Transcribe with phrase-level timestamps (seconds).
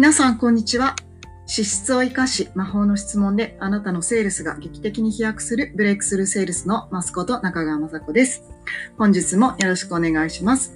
[0.00, 0.96] 皆さん、こんにちは。
[1.44, 8.42] 資質を生かし、魔法の質問であなたのセールスが劇的に飛躍するブレイクスルーセールスのマスコと中川雅子です。
[8.96, 10.72] 本日もよろしくお願いします。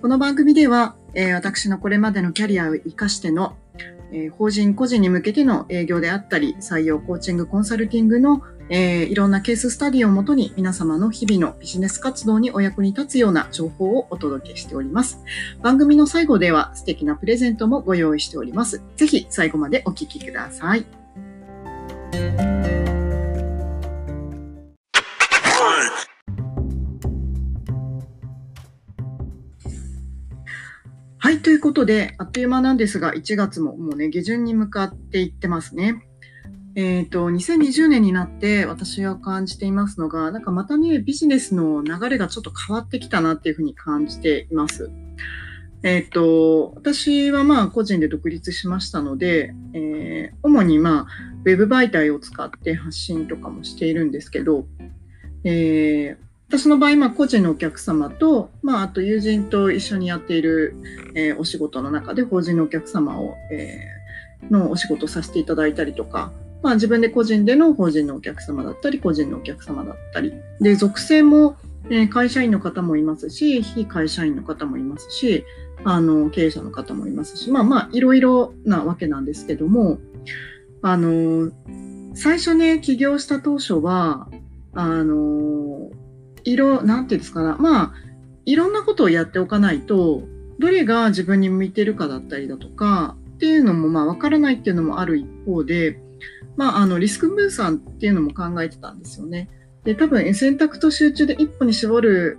[0.00, 3.58] この番組では、えー、私のこれまでのキャリアを生かしての
[4.10, 8.42] えー、法人個人に向けての営業であったり、採用コーチング、コンサルティングの、
[8.74, 15.22] えー、いろんなケーススタディをもとに皆様の日々のビジネス活動にお役に立つような情報をお届けしております。
[15.60, 18.82] 番組の最後では素敵なプレゼントもご用意しております。
[18.96, 20.86] ぜひ最後までお聞きください。
[31.18, 36.06] はい、ということで、あっという間なんですが、1月ももうね、下旬に向かっていってますね。
[36.74, 44.90] えっ、ー、と、2020年になって私は感じていますのが、なんかまたね、ビジネスの流れがちょっと変わってきたなっていうふうに感じています。
[45.82, 51.06] えっ、ー、と、私はまあ個人で独立しましたので、えー、主にまあ、
[51.44, 54.64] ウェブ媒体を使って発信とかもしているんですけど、
[55.44, 60.76] えー、私の場合、まあ、個人のお客様と、まあ、あと友人と一緒にやっている、
[61.14, 71.56] えー、お仕事の中で法人のお客様を、えー、のお仕事させていただいたりとか、まあ、自分で個人での法人のお客様だったり、個人のお客様だったり、で、属性も、
[71.90, 75.44] えー、会社員の方もいますし、非会社員の方もいますし、
[75.84, 79.98] あの、経営者の方もいますし、まあまあ、いろいろなわけなんですけども、
[80.82, 81.50] あの、
[82.14, 84.28] 最初ね、起業した当初は、
[84.74, 85.90] あの、
[86.44, 87.94] いろ、なんていうんですかな、まあ、
[88.44, 90.22] いろんなことをやっておかないと、
[90.58, 95.98] どれが自分に向いてるかだったりだとか、っていうのも、まあ、わからないっていうのもある一方で、
[96.56, 99.48] まあ、あの、リスク分散っていうのも考えてたんですよね。
[99.84, 102.38] で、多分、選択と集中で一歩に絞る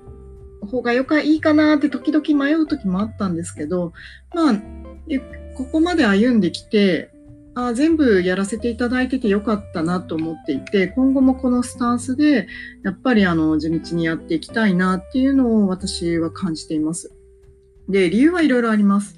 [0.62, 3.94] 方がよかいいかなって時々迷う時もあったんですけど、
[4.34, 4.56] まあ、
[5.56, 7.12] ここまで歩んできて、
[7.56, 12.48] あ全部やらせていただいててよかったなと思っていて、今後もこのスタンスで、
[12.84, 17.14] やっぱりあの、地道にやっていきたいなっていうのを私は感じています。
[17.90, 19.16] で、理由はいろいろあります。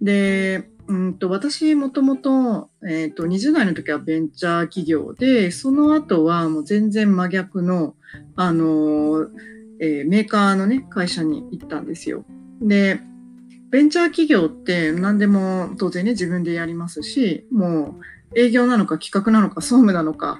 [0.00, 7.94] で、うんと私もともと、えっ、ー、と、20代の時はベンチャー企業で、その後はもう全然真逆の、
[8.36, 9.28] あの、
[9.80, 12.24] えー、メーカーのね、会社に行ったんですよ。
[12.60, 13.00] で、
[13.70, 18.04] ベンチャー企業って何でも当然ね、自分でやりますし、もう
[18.36, 20.38] 営業なのか企画なのか総務なのか、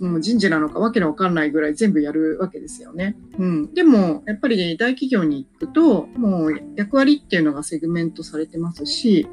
[0.00, 3.16] もう人事なのかわけのわかんないぐらい全部やるわけですよね。
[3.38, 3.74] うん。
[3.74, 9.28] でも、やっぱり大企業に行くと、もう役割っていうのがセグメントされてますし、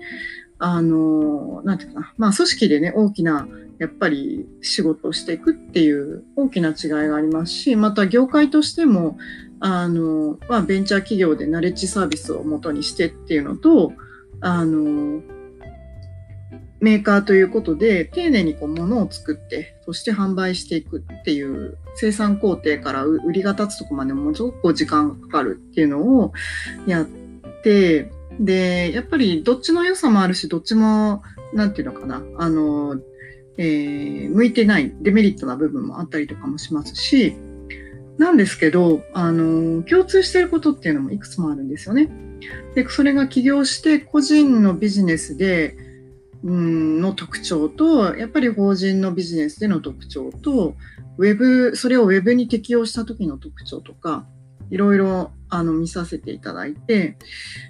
[0.60, 3.48] あの、なんていうかな、まあ組織でね、大きな
[3.80, 9.18] やっぱり仕事をしていくっていう大きな違いがありますし、また業界としても、
[9.60, 13.94] あの、まあ、ベンチャー企業でナレッジサービスを元にしてっていうのと、
[14.42, 15.22] あの、
[16.82, 26.34] メーカーということで、丁寧にこう物を作って、そして販売していくっていう生産工程から売りが立つとこまでもすごく時間がかかるっていうのを
[26.86, 27.06] やっ
[27.64, 31.24] て、で、やっぱりどっちの良さもあるし、どっちも、
[31.54, 33.00] なんていうのかな、あの、
[33.58, 37.36] えー、向いてないデメリットな部分もあったりとかもしますし、
[38.18, 42.10] なんですけど、あの、共通していることっていうのもいくつもあるんですよね。
[42.76, 45.76] で、それが起業して個人のビジネスで、
[46.44, 50.76] うんの特徴と、やっぱり法人のビジネスでの特徴と、
[51.18, 54.26] ウェブ、それをウェブに適用した時の特徴とか、
[54.74, 57.16] いろいろあの見させていただいて、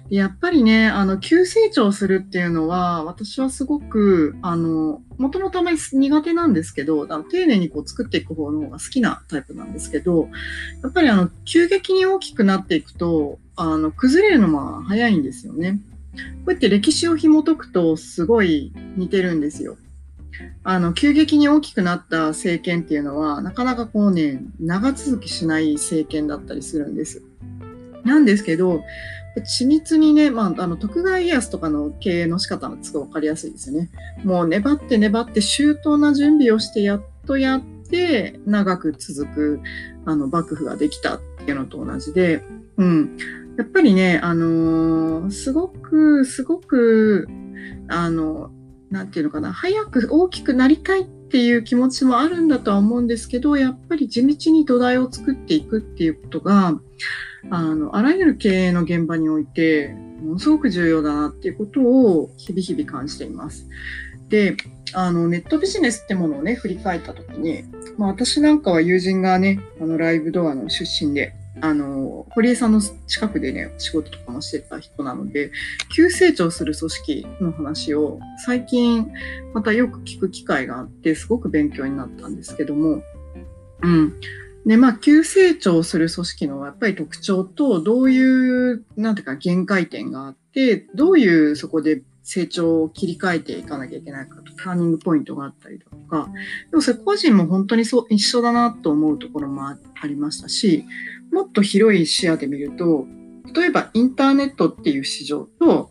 [0.08, 10.30] やっぱりね、あの急成長するっていうのは、私はすごく、あの、もともとあまり苦手なんですけど、あの丁寧にこう作っていく方の方が好きなタイプなんですけど、
[10.82, 15.80] やっぱりあの急激に大きくなっていくと、あの崩れるのも早いんですよね。
[16.14, 19.76] こうやって歴史を紐解くとすごい似てるんですよ。
[20.62, 27.22] あの、急激に大きくなった政権っていうのは、なかなかこうね、長続きしない政権だったりするんです。
[28.04, 28.82] なんですけど、
[29.38, 33.90] 緻密にね、まあ、あの、徳川家康とかの経営の仕方がすごいわかりやすいですよね。
[34.22, 39.60] もう粘って粘って周到な準備をしてやっとやって、長く続く、
[40.04, 42.42] あの、幕府ができたっていうのと同じで、
[42.76, 43.16] うん。
[43.56, 47.28] やっぱりね、あのー、すごく、すごく、
[47.88, 48.50] あの、
[48.94, 56.78] なんていうのかな、早く大きくなりたいっていう気持ちもあるんだとは思うんですけど、やっぱり地道に土台を作っていくっていうことが、
[57.50, 59.88] あの、あらゆる経営の現場において、
[60.22, 63.68] ものすごく重要だなっていうことを日々日々感じています。
[64.28, 64.56] で、
[64.92, 67.64] あの、ネットビジネスってものをね、振り返ったときに、
[67.98, 75.52] まあ私なんかは友人がね、あの、ライブドアの出身で、あの、堀江さんの近くでね、仕事とかもしてた人なので、
[75.94, 79.08] 急成長する組織の話を最近
[79.52, 83.02] またよく聞く機会があって、すごく勉強になったんですけども、
[83.82, 84.14] うん。
[84.66, 96.30] で、まあ、急成長する組織のやっぱり特徴と、どういう、なんていうか、限界点があって、どういうそこで成長を切り替えていかなきゃいけないかと、ターニングポイントがあったりだとか、
[96.70, 100.86] でもそれ個人も本当にそう一緒だなと思うところもありましたし、
[101.32, 103.06] もっと広い視野で見ると、
[103.54, 105.90] 例えばインターネットっていう市場と、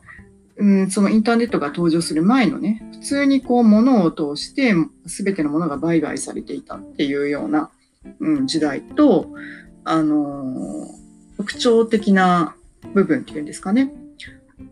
[0.58, 4.74] うん、そのインターネットが登場する前のね、普通にこう物を通して
[5.06, 7.72] 全てのものが売買されていたっていうような、
[8.20, 9.30] うん、時代と、
[9.84, 10.88] あの、
[11.38, 12.56] 特徴的な
[12.94, 13.92] 部分っていうんですかね。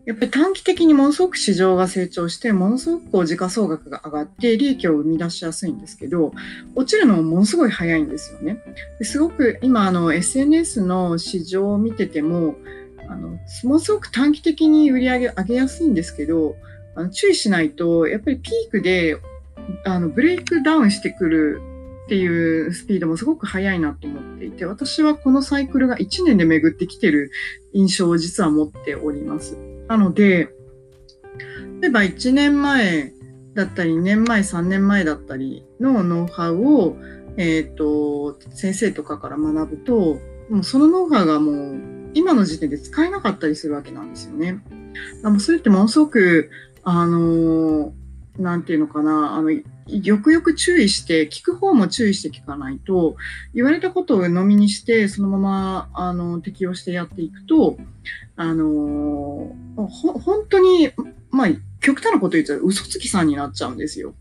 [0.06, 6.32] やっぱり短期的にものすごく市場が成長して、ものすごくこう時価総額が上がって利益を生み出しやすいんですけど、
[6.74, 8.62] 落ちるのもものすごい早いんですよね。
[8.98, 12.56] ですごく今あの SNS の市場を見てても、
[13.08, 16.56] あのものすごく短期的に売り上げ上げやすいんですけど、
[16.94, 19.18] あの注意しないと、やっぱりピークで
[19.84, 21.60] あのブレイクダウンしてくる
[22.06, 27.30] っていうスピードもすごく速いなと思っていて、私はこのサイクルが1年で巡ってきてる
[27.72, 29.71] 印象を実は持っております。
[29.92, 30.48] なので、
[31.82, 33.12] 例えば1年前
[33.54, 36.96] だったり、2年前、3年前だったりのノウハウを、
[37.36, 40.18] えっ、ー、と、先生とかから学ぶと、
[40.48, 44.62] もうそのノウハウがもう今の時点で使えなかったりするわけなんですよね。
[45.22, 46.50] あのそれってものすごく、
[46.84, 47.92] あの
[48.38, 53.16] なんていうのかな、あの、よくよく注意して、聞く方も注意して聞かないと、
[53.54, 57.76] 言われたことを鵜呑みにして、そのまま、あの、適用してやっていくと、
[58.36, 59.86] あの、ほ、
[60.18, 60.90] 本当に、
[61.30, 61.48] まあ、
[61.80, 64.14] 極端なこと言っちゃう嘘つきさんになっちゃうんですよ。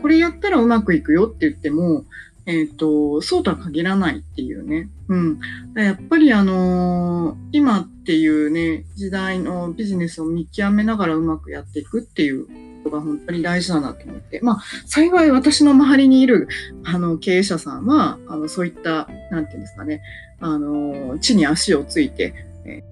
[0.00, 2.04] これやったらうまくいくよって言っても、
[2.46, 4.88] えっ、ー、と、そうとは限らないっていうね。
[5.08, 5.38] うん。
[5.74, 12.46] やっぱりあのー、今っていうね、時代のビジネスを見極めながらうまくやっていくっていう
[12.84, 14.40] ことが本当に大事だなと思って。
[14.42, 16.48] まあ、幸い私の周りにいる、
[16.84, 20.02] あの、経営者さんは、あの、そういった、なんていうんですかね、
[20.40, 22.34] あの、地に足をついて、
[22.64, 22.82] え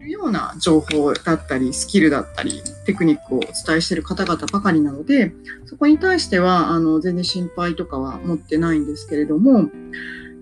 [0.00, 5.32] ー、るような情報だったり、スキルだったり、テクニックをお伝えしている方々ばかりなので、
[5.66, 9.70] そこに対しては、あの、全然心配とかは持ってないんですけれども、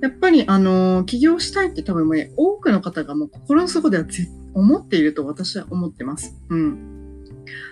[0.00, 4.04] やっぱり、あの、起業したいって多分ね、多くの方がもう心の底では
[4.54, 6.34] 思っていると私は思ってます。
[6.48, 6.95] うん。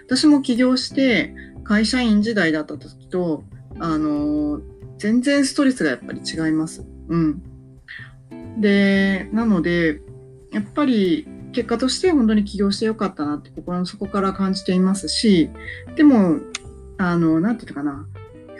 [0.06, 1.34] 私も起業して
[1.64, 3.44] 会社員時代だった時と、
[3.78, 4.60] あの、
[4.98, 6.84] 全然ストレスがやっぱり違います。
[7.08, 7.42] うん。
[8.60, 10.00] で、なので、
[10.52, 15.50] やっぱり結果として本当に起業してよかったなって心の底から感じていますし、
[15.96, 16.38] でも、
[16.98, 18.06] あの、なんていうのかな、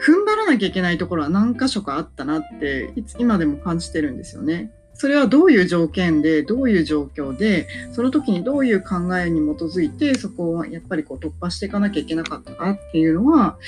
[0.05, 4.73] 踏ん張らなきゃいけないところは何箇所かあったなって、いつ今でも感じてるんですよね。
[4.95, 13.59] それはどういう条件で、どういう状況で、その時にどういう考えに基づいて、そこをやっぱりこう突破していかなきゃいけなかったかっていうのは、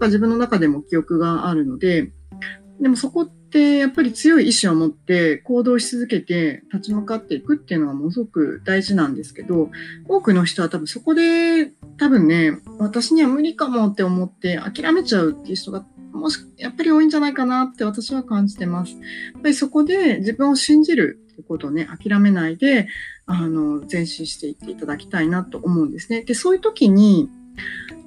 [0.00, 2.12] 自分の中でも記憶があるので、
[2.80, 9.70] でもそこってやっぱり強い意志を持って行動し続けて立ち向かっていくっていうのはものすごく大事なんですけど、
[10.08, 15.84] 多くの人は多分そこで多分ね、私には無理かもって思って諦めちゃうっていう人が
[16.16, 18.92] もし、やっぱり多いんじゃないかなって私は感じてます。
[18.92, 18.98] や
[19.38, 22.88] っぱりそこで自分を信じるってことをね、諦めないで、
[23.26, 26.22] あの、前進していっていただきたいなと思うんですね。
[26.22, 27.28] で、そういう時に、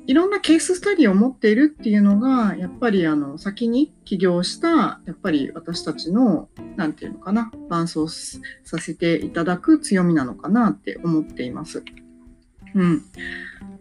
[0.08, 8.08] いろんなケーススタディを持っているっていうのが、やっぱりあの、先に起業した、やっぱり私たちの、なんていうのかな、伴走
[8.64, 11.84] させていただく強みなのかなって思っています。
[12.74, 13.04] うん。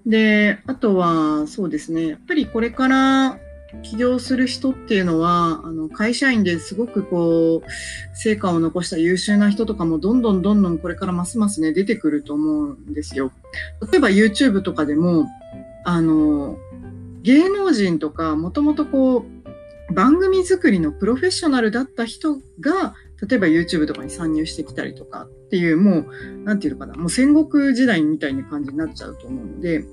[0.05, 3.39] で、あとは、そうですね、やっぱりこれから
[3.83, 13.33] 起業する人っていうのは、あの、会社員ですごくこう、成果を残した優秀な人とかもどんどんどんどんこれからますますね、出てくると思うんですよ。
[13.91, 15.27] 例えば YouTube とかでも、
[15.85, 16.59] あの、
[17.23, 22.95] 芸能人とか、もともとこう、番組作りのプロフェッショナルだった人が、
[23.27, 26.07] 例えば YouTube とかに参入してきたりとかっていう、もう、
[26.45, 29.85] なんていうのかな、もう戦国時代みたいな感じになっちゃうと思うので、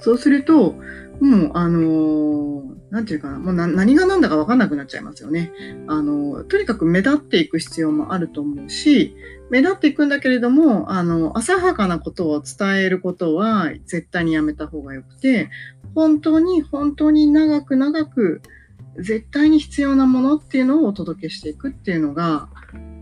[0.00, 0.74] そうすると、
[1.20, 5.52] もう、あのー、なんていうかな、もう何が何だか分かんなくなっちゃいますよね。
[5.86, 9.14] あの、とにかく目立っていく必要もあると思うし、
[9.50, 15.50] 目立っていくんだけれども、あの、浅はかなことを伝えることは絶対にやめた方がよくて、
[15.94, 18.42] 本当に本当に長く長く
[18.96, 22.48] 絶対に必要なものっていうのをお届けしていくっていうのが、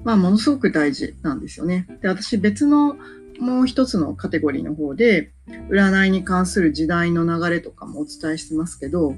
[0.05, 1.87] まあ、ものすごく大事なんですよね。
[2.03, 2.97] で、私別の
[3.39, 5.33] もう一つのカテゴリーの方で、
[5.71, 9.17] 占いに関する時代の流れとかもお伝えしてますけど、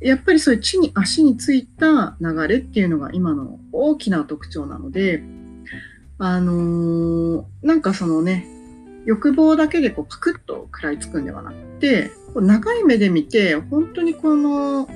[0.00, 5.22] やっぱりそういう地に足についた流れっていうのが今の大きな特徴なので、
[6.18, 8.46] あのー、なんかそのね、
[9.04, 14.88] 欲望だけでこうパクッと食らいつくんではなくて、長い目で見て、本当にこの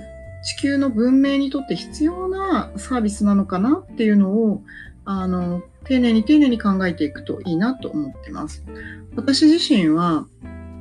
[0.42, 4.62] 地球の文明にとって必要なサービスなのかなっていうのを、
[5.04, 8.64] あの、丁寧に丁寧に考えていくといいなと思ってます。
[9.16, 10.24] 私自身は、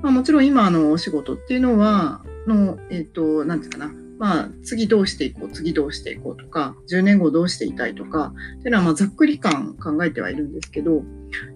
[0.04, 11.02] まあ、もちろん今のお仕事っていうのは、の、えっ、と、なんていうかな、まあ、次どうしていこう、次どうしていこうとか、10年後どうしていたいとか、っていうのは、まあ、ざっくり感考えてはいるんですけど、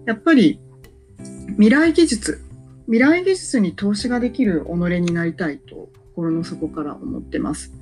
[0.04, 0.58] やっぱり、
[1.50, 2.40] 未来技術、
[2.86, 4.70] 未来技術に投資ができる己
[5.00, 7.72] になりたいと、心の底から思ってます。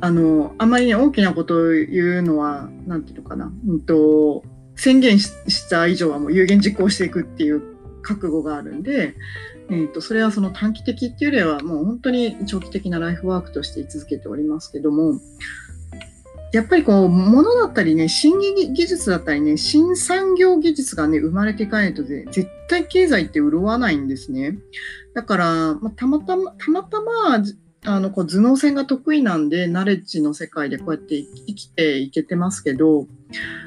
[0.00, 4.44] あの、あまりね、大きなことを言うのは、なんていうのかな、うんと、
[4.76, 7.62] 宣言した以上はもう有言実行していくっていう
[8.02, 9.14] 覚悟があるんで、
[9.68, 15.18] えーと、それはその短期的っていうよりはもう本当に長期的なライフワークとして居続けておりますけども
[16.52, 24.56] やっぱりこう物だったりね新技術だったりね新産業技術がね生まれていかないと絶対経済って潤わないんですね。
[25.14, 27.42] だから、まあ、たまたまたまたま
[27.86, 31.14] あのこう頭脳戦が得意なんでナレッジの世界でこうやって
[31.46, 33.06] 生きていけてますけど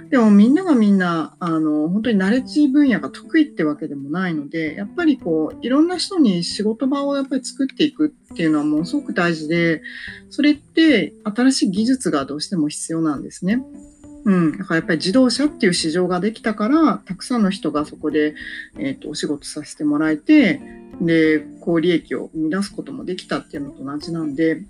[0.09, 9.81] でもみんながみんなあの本当にナレッジ分野が得意ってわけでもないのでやっぱりこういろんな人に仕事場をやっぱり作っていくっていうのはものすごく大事で
[10.29, 13.63] それって新しい技術がどうしても必要なんですね。
[14.25, 18.35] うん、だからやっぱり自動車っていう市場ができたからたくさんの人がそこで、
[18.77, 20.61] えーと、お仕事させてもらえて
[21.01, 24.61] で高利益を生み出すこともできたっていうのと同じなんで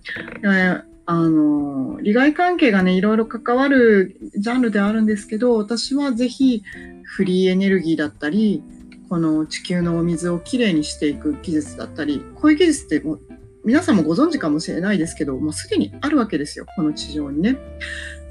[1.06, 6.62] あの利害関係がねいろいろ関わるジャンルではあるんですけど私はぜひ
[7.04, 8.64] フリーエネルギーだったり
[9.10, 13.22] この地球のお水をきれいにしていく技術だったりこういう技術ってもう
[13.66, 17.58] 皆さんもご存知かもしれないですけどもうすでにあるわけですよこの地上にね。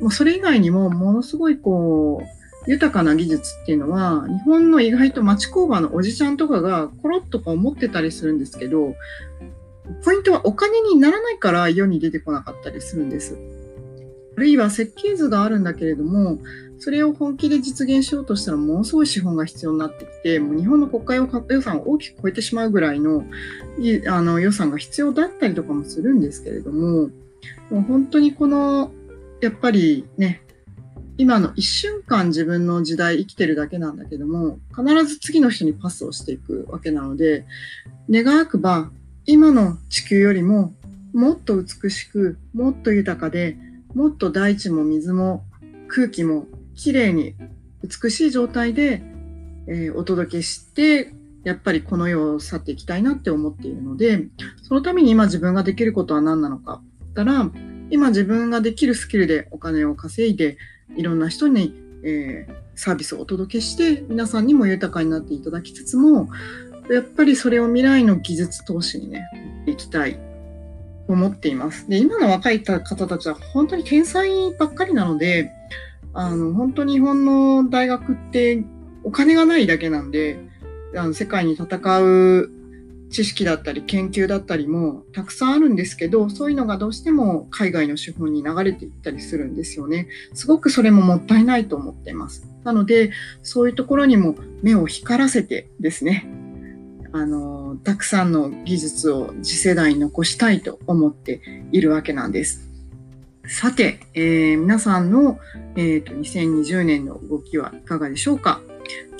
[0.00, 8.94] もうそれ以外にもものすごいこう豊かな技術っていうのは日本の意外と町工場のおじちゃんとかがコロッとか思ってたりするんですけど
[10.04, 13.38] ポイントはお金にならないから世に出てこなかったりするんです。
[14.36, 16.38] あるいは設計図があるんだけれども、
[16.78, 23.24] それを本気で実現しようとしたらものすごい資本が必要になってきて、もう日本の国会を予算を大きく超えてしまうぐらいの
[24.06, 27.10] あの予算が必要だったりとかもするんですけれども、
[27.70, 28.92] もう本当にこの、
[29.40, 30.42] やっぱりね、
[31.18, 37.44] 今の一瞬間自分の時代生きてるだけなんだけども、必ず次の人にパスをしていくわけなので、
[38.08, 38.90] 願わくば
[39.26, 40.72] 今の地球よりも
[41.12, 43.56] もっと美しく、もっと豊かで、
[43.94, 45.44] もっと大地も水も
[45.88, 47.34] 空気もきれいに
[47.82, 49.02] 美しい状態で、
[49.66, 51.12] えー、お届けして、
[51.44, 54.26] やっぱりこの世を去っていきたいなって思っているので、
[54.62, 56.80] そのために今自分ができることは何なのか。
[57.08, 57.50] ったら、
[57.90, 60.56] 今自分ができるスキルでお金を稼いで、
[60.96, 66.28] いろんな人に、えー、サービスをお届けして、皆さんにも豊かになっていただきつつも、
[66.90, 69.24] やっぱりそれを未来の技術投資にね、
[69.66, 71.88] いきたいと思っています。
[71.88, 75.50] で、今の若い方たちは本当に天才ばっかりなので、
[76.14, 78.64] あの、本当に日本の大学って
[79.04, 80.38] お金がないだけなんで、
[80.96, 81.66] あの世界に戦
[82.00, 82.50] う
[83.10, 90.08] 知識だったり研究だったりもたくさんあるんですけど、そういうのがどうしても海外の資本に流れていったりするんですよね。
[90.34, 92.46] すごくそれももったいないと思っています。
[92.64, 93.10] なので、
[93.42, 96.26] そういうところにも目を光らせてですね、
[97.12, 101.40] あの、たくさんの技術を次世代に残したいと思って
[101.72, 102.68] いるわけなんです。
[103.46, 105.38] さて、えー、皆さんの、
[105.74, 108.60] えーと、2020年の動きはいかがでしょうか？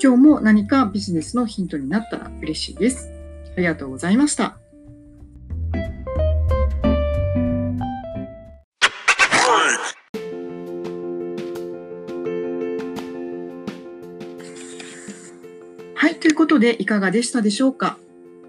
[0.01, 3.18] 今日も何かビジネスのヒントになったら嬉しいです。
[3.59, 4.57] ありがとうございました。
[15.93, 17.97] はい、ということでいかがでしたでしょうか？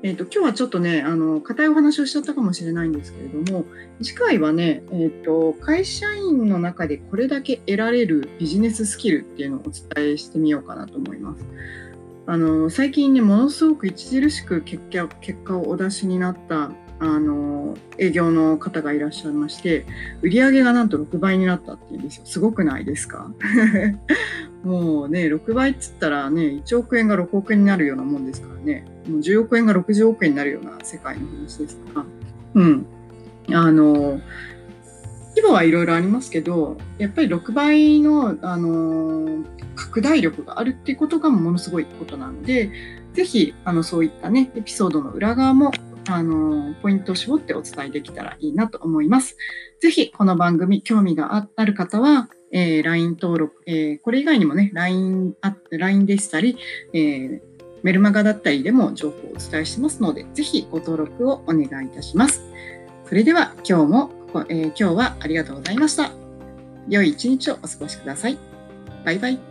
[0.05, 3.64] えーと、今日はちょっとねあの硬いお話をしちゃったかもしれないんですけれども
[4.00, 11.45] 次回はね、えーと、会社員の中でこれだけ得られるビジネススキルっていうのをお伝えしてみようかなと思います。
[12.31, 16.71] あの最近ねものすごく著しく結果結果をお出しになった
[17.01, 19.85] あの営業の方がいらっしゃいまして
[20.23, 22.23] 売り上げがなんと6倍になったっていうんですよ。
[22.27, 23.33] すごくないですか？
[24.63, 28.85] もうね6倍っつったらね1億円が6億円になるようなもんですからね。
[29.09, 32.07] もう10億円が60億円になるような世界の話ですから。
[32.55, 32.87] うん。
[33.53, 34.21] あの
[35.31, 39.45] 規模はいろいろありますけどやっぱり6倍の、あの
[39.77, 42.71] 拡大力があるっていうことがものすごいことなので
[43.15, 45.71] ぜひあのそういったねエピソードの裏側も
[46.09, 49.37] あの、ポイントを絞ってお伝えできたらいいなと思います。
[49.81, 55.35] ぜひ、この番組、興味がある方は、えー、LINE 登録、えー、これ以外にもね、LINE、
[55.71, 56.57] LINE でしたり、
[56.93, 57.41] えー、
[57.83, 62.43] メルマガだったりでも情報をお伝えしますので、ぜひご登録をお願いいたします。
[63.07, 64.11] それでは今日も、
[64.49, 66.11] えー、今日はありがとうございました。
[66.89, 68.39] 良い一日をお過ごしください。
[69.05, 69.50] バイバイ。